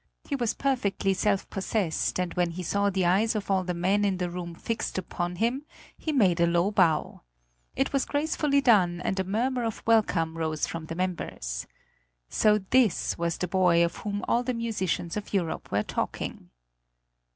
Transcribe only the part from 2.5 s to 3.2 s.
saw the